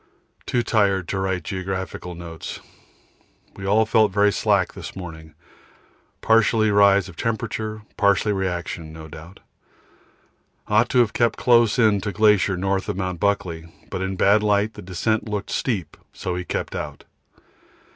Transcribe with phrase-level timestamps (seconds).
[0.47, 2.59] Too tired to write geological notes.
[3.55, 5.35] We all felt very slack this morning,
[6.21, 9.41] partly rise of temperature, partly reaction, no doubt.
[10.67, 13.19] Ought to have kept close in to glacier north of Mt.
[13.19, 17.03] Buckley, but in bad light the descent looked steep and we kept out.